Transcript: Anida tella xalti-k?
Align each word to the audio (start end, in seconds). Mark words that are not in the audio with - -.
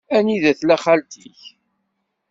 Anida 0.17 0.51
tella 0.59 0.77
xalti-k? 0.83 1.41